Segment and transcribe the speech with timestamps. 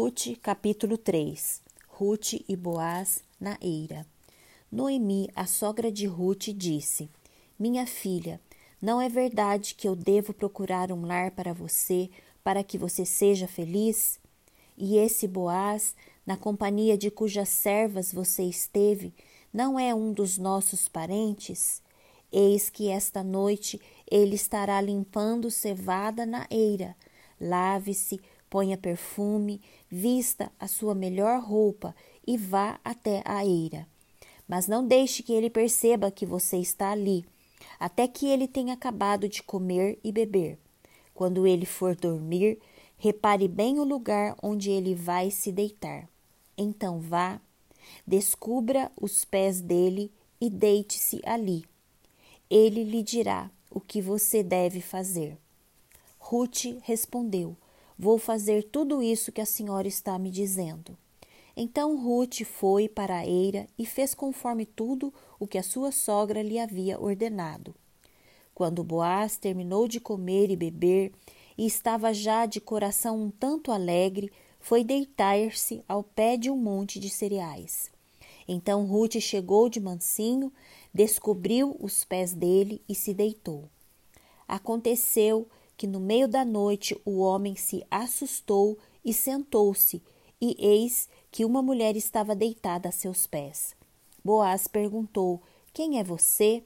[0.00, 4.06] Ruth, capítulo 3 Ruth e Boaz na eira.
[4.70, 7.10] Noemi, a sogra de Ruth, disse:
[7.58, 8.40] Minha filha,
[8.80, 12.08] não é verdade que eu devo procurar um lar para você,
[12.44, 14.20] para que você seja feliz?
[14.76, 19.12] E esse Boaz, na companhia de cujas servas você esteve,
[19.52, 21.82] não é um dos nossos parentes?
[22.30, 26.94] Eis que esta noite ele estará limpando cevada na eira.
[27.40, 29.60] Lave-se, ponha perfume,
[29.90, 31.94] vista a sua melhor roupa
[32.26, 33.86] e vá até a eira.
[34.46, 37.24] Mas não deixe que ele perceba que você está ali,
[37.78, 40.58] até que ele tenha acabado de comer e beber.
[41.14, 42.58] Quando ele for dormir,
[42.96, 46.08] repare bem o lugar onde ele vai se deitar.
[46.56, 47.40] Então vá,
[48.06, 51.64] descubra os pés dele e deite-se ali.
[52.50, 55.36] Ele lhe dirá o que você deve fazer.
[56.18, 57.56] Ruth respondeu:
[57.98, 60.96] Vou fazer tudo isso que a senhora está me dizendo.
[61.56, 66.40] Então Ruth foi para a eira e fez conforme tudo o que a sua sogra
[66.40, 67.74] lhe havia ordenado.
[68.54, 71.12] Quando Boaz terminou de comer e beber
[71.56, 77.00] e estava já de coração um tanto alegre, foi deitar-se ao pé de um monte
[77.00, 77.90] de cereais.
[78.46, 80.52] Então Ruth chegou de mansinho,
[80.94, 83.68] descobriu os pés dele e se deitou.
[84.46, 85.48] Aconteceu
[85.78, 90.02] que no meio da noite o homem se assustou e sentou-se,
[90.40, 93.76] e eis que uma mulher estava deitada a seus pés.
[94.24, 95.40] Boaz perguntou:
[95.72, 96.64] Quem é você?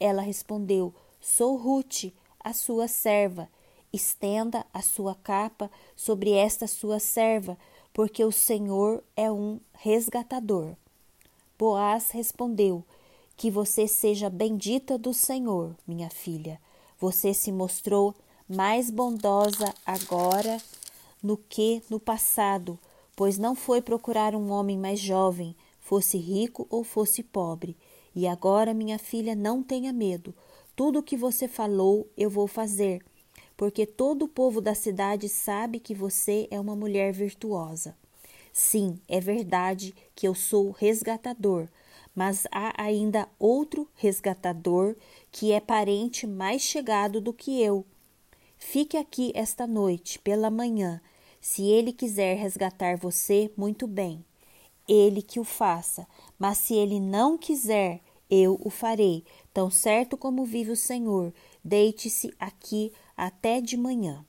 [0.00, 3.48] Ela respondeu: Sou Ruth, a sua serva.
[3.92, 7.56] Estenda a sua capa sobre esta sua serva,
[7.92, 10.74] porque o Senhor é um resgatador.
[11.56, 12.84] Boaz respondeu:
[13.36, 16.60] Que você seja bendita do Senhor, minha filha.
[16.98, 18.14] Você se mostrou
[18.48, 20.58] mais bondosa agora
[21.22, 22.78] no que no passado,
[23.14, 27.76] pois não foi procurar um homem mais jovem, fosse rico ou fosse pobre.
[28.14, 30.34] E agora, minha filha, não tenha medo.
[30.74, 33.04] Tudo o que você falou eu vou fazer,
[33.56, 37.96] porque todo o povo da cidade sabe que você é uma mulher virtuosa.
[38.52, 41.68] Sim, é verdade que eu sou resgatador,
[42.14, 44.96] mas há ainda outro resgatador
[45.30, 47.84] que é parente mais chegado do que eu.
[48.58, 51.00] Fique aqui esta noite, pela manhã.
[51.40, 54.24] Se ele quiser resgatar você, muito bem.
[54.86, 56.06] Ele que o faça.
[56.38, 59.24] Mas se ele não quiser, eu o farei.
[59.54, 61.32] Tão certo como vive o Senhor,
[61.64, 64.24] deite-se aqui até de manhã.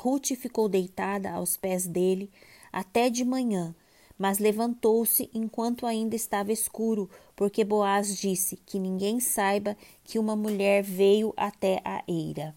[0.00, 2.30] Ruth ficou deitada aos pés dele
[2.72, 3.74] até de manhã,
[4.18, 10.82] mas levantou-se enquanto ainda estava escuro, porque Boaz disse que ninguém saiba que uma mulher
[10.82, 12.54] veio até a eira.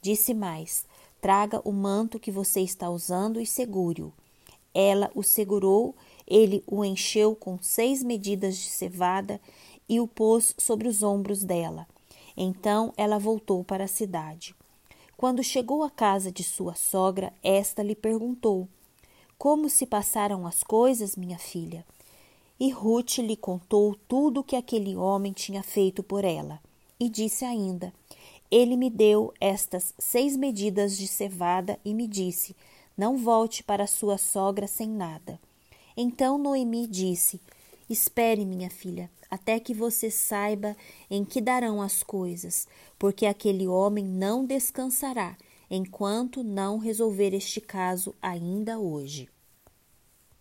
[0.00, 0.86] Disse mais:
[1.20, 4.12] Traga o manto que você está usando e segure-o.
[4.72, 5.94] Ela o segurou,
[6.26, 9.40] ele o encheu com seis medidas de cevada
[9.88, 11.86] e o pôs sobre os ombros dela.
[12.36, 14.54] Então ela voltou para a cidade.
[15.16, 18.68] Quando chegou à casa de sua sogra, esta lhe perguntou:
[19.36, 21.84] Como se passaram as coisas, minha filha?
[22.60, 26.60] E Ruth lhe contou tudo o que aquele homem tinha feito por ela.
[27.00, 27.92] E disse ainda:
[28.50, 32.56] ele me deu estas seis medidas de cevada e me disse:
[32.96, 35.38] Não volte para sua sogra sem nada.
[35.96, 37.40] Então Noemi disse:
[37.90, 40.76] Espere, minha filha, até que você saiba
[41.10, 42.66] em que darão as coisas,
[42.98, 45.36] porque aquele homem não descansará
[45.70, 49.28] enquanto não resolver este caso ainda hoje.